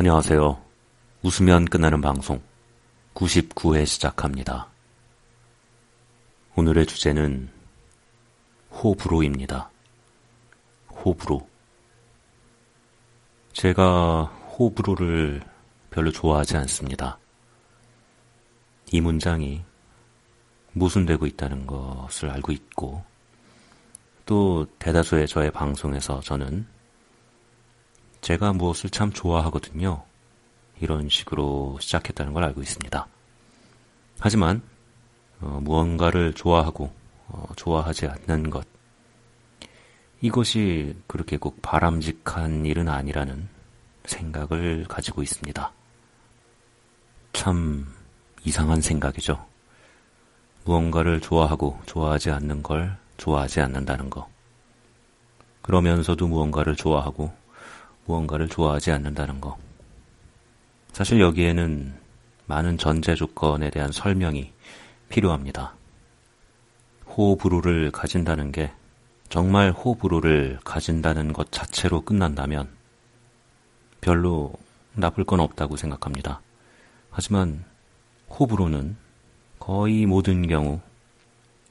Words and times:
안녕하세요. 0.00 0.62
웃으면 1.24 1.64
끝나는 1.64 2.00
방송 2.00 2.40
99회 3.14 3.84
시작합니다. 3.84 4.68
오늘의 6.54 6.86
주제는 6.86 7.48
호불호입니다. 8.70 9.68
호불호. 10.88 11.48
제가 13.52 14.22
호불호를 14.56 15.42
별로 15.90 16.12
좋아하지 16.12 16.58
않습니다. 16.58 17.18
이 18.92 19.00
문장이 19.00 19.64
모순되고 20.74 21.26
있다는 21.26 21.66
것을 21.66 22.30
알고 22.30 22.52
있고 22.52 23.02
또 24.26 24.64
대다수의 24.78 25.26
저의 25.26 25.50
방송에서 25.50 26.20
저는 26.20 26.77
제가 28.28 28.52
무엇을 28.52 28.90
참 28.90 29.10
좋아하거든요. 29.10 30.04
이런 30.82 31.08
식으로 31.08 31.78
시작했다는 31.80 32.34
걸 32.34 32.44
알고 32.44 32.60
있습니다. 32.60 33.06
하지만 34.20 34.60
어, 35.40 35.60
무언가를 35.62 36.34
좋아하고 36.34 36.92
어, 37.28 37.46
좋아하지 37.56 38.06
않는 38.06 38.50
것 38.50 38.66
이것이 40.20 40.94
그렇게 41.06 41.38
꼭 41.38 41.62
바람직한 41.62 42.66
일은 42.66 42.90
아니라는 42.90 43.48
생각을 44.04 44.84
가지고 44.86 45.22
있습니다. 45.22 45.72
참 47.32 47.86
이상한 48.44 48.82
생각이죠. 48.82 49.42
무언가를 50.66 51.22
좋아하고 51.22 51.80
좋아하지 51.86 52.30
않는 52.32 52.62
걸 52.62 52.94
좋아하지 53.16 53.62
않는다는 53.62 54.10
거. 54.10 54.28
그러면서도 55.62 56.28
무언가를 56.28 56.76
좋아하고 56.76 57.32
무언가를 58.08 58.48
좋아하지 58.48 58.90
않는다는 58.90 59.40
거. 59.40 59.56
사실 60.92 61.20
여기에는 61.20 61.94
많은 62.46 62.78
전제 62.78 63.14
조건에 63.14 63.70
대한 63.70 63.92
설명이 63.92 64.52
필요합니다. 65.10 65.74
호불호를 67.06 67.90
가진다는 67.90 68.50
게 68.50 68.72
정말 69.28 69.70
호불호를 69.70 70.58
가진다는 70.64 71.32
것 71.32 71.52
자체로 71.52 72.00
끝난다면 72.00 72.68
별로 74.00 74.52
나쁠 74.94 75.24
건 75.24 75.40
없다고 75.40 75.76
생각합니다. 75.76 76.40
하지만 77.10 77.64
호불호는 78.30 78.96
거의 79.58 80.06
모든 80.06 80.46
경우 80.46 80.80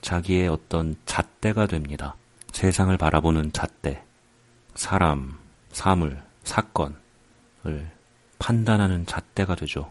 자기의 0.00 0.48
어떤 0.48 0.96
잣대가 1.04 1.66
됩니다. 1.66 2.14
세상을 2.52 2.96
바라보는 2.96 3.52
잣대, 3.52 4.02
사람, 4.74 5.38
사물, 5.72 6.22
사건을 6.44 7.90
판단하는 8.38 9.06
잣대가 9.06 9.54
되죠. 9.54 9.90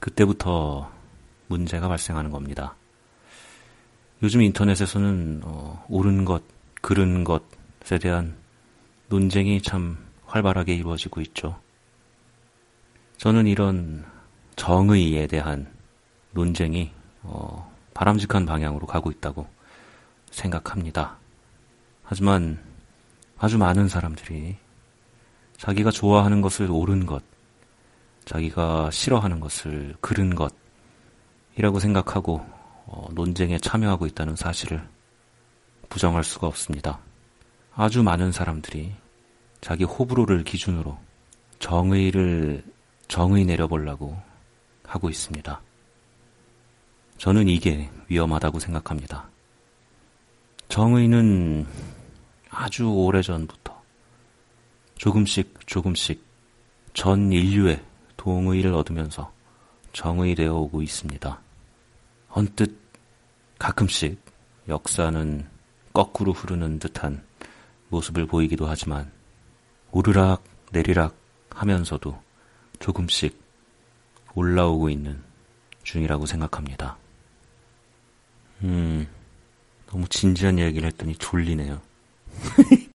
그때부터 0.00 0.90
문제가 1.48 1.88
발생하는 1.88 2.30
겁니다. 2.30 2.76
요즘 4.22 4.42
인터넷에서는 4.42 5.42
어, 5.44 5.84
옳은 5.88 6.24
것, 6.24 6.42
그른 6.80 7.24
것에 7.24 7.98
대한 8.00 8.36
논쟁이 9.08 9.62
참 9.62 9.96
활발하게 10.26 10.74
이루어지고 10.74 11.20
있죠. 11.22 11.58
저는 13.16 13.46
이런 13.46 14.04
정의에 14.56 15.26
대한 15.26 15.72
논쟁이 16.32 16.92
어, 17.22 17.74
바람직한 17.94 18.46
방향으로 18.46 18.86
가고 18.86 19.10
있다고 19.10 19.48
생각합니다. 20.30 21.16
하지만 22.02 22.62
아주 23.38 23.58
많은 23.58 23.88
사람들이 23.88 24.56
자기가 25.58 25.90
좋아하는 25.90 26.40
것을 26.40 26.70
옳은 26.70 27.06
것, 27.06 27.22
자기가 28.24 28.90
싫어하는 28.90 29.40
것을 29.40 29.94
그른 30.00 30.34
것이라고 30.34 31.80
생각하고 31.80 32.44
어, 32.86 33.08
논쟁에 33.12 33.58
참여하고 33.58 34.06
있다는 34.06 34.36
사실을 34.36 34.82
부정할 35.88 36.24
수가 36.24 36.46
없습니다. 36.46 37.00
아주 37.74 38.02
많은 38.02 38.32
사람들이 38.32 38.92
자기 39.60 39.84
호불호를 39.84 40.44
기준으로 40.44 40.98
정의를 41.58 42.64
정의 43.08 43.44
내려보려고 43.44 44.16
하고 44.84 45.10
있습니다. 45.10 45.60
저는 47.18 47.48
이게 47.48 47.90
위험하다고 48.08 48.60
생각합니다. 48.60 49.28
정의는 50.68 51.66
아주 52.50 52.88
오래전부터 52.88 53.77
조금씩 54.98 55.66
조금씩 55.66 56.22
전 56.92 57.32
인류의 57.32 57.82
동의를 58.16 58.74
얻으면서 58.74 59.32
정의 59.92 60.34
되어 60.34 60.54
오고 60.54 60.82
있습니다. 60.82 61.40
언뜻 62.30 62.78
가끔씩 63.58 64.20
역사는 64.68 65.46
거꾸로 65.92 66.32
흐르는 66.32 66.78
듯한 66.78 67.24
모습을 67.88 68.26
보이기도 68.26 68.66
하지만 68.66 69.10
오르락 69.90 70.44
내리락 70.72 71.16
하면서도 71.50 72.20
조금씩 72.78 73.40
올라오고 74.34 74.90
있는 74.90 75.22
중이라고 75.84 76.26
생각합니다. 76.26 76.96
음, 78.62 79.08
너무 79.86 80.06
진지한 80.08 80.58
얘기를 80.58 80.86
했더니 80.88 81.14
졸리네요. 81.16 81.80